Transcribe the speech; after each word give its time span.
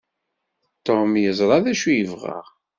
Tom 0.85 1.09
yeẓra 1.23 1.57
d 1.63 1.65
acu 1.71 1.91
yebɣa. 1.93 2.39